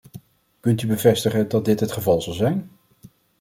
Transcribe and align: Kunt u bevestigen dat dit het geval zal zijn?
Kunt 0.59 0.81
u 0.81 0.87
bevestigen 0.87 1.49
dat 1.49 1.65
dit 1.65 1.79
het 1.79 1.91
geval 1.91 2.21
zal 2.21 2.33
zijn? 2.33 2.69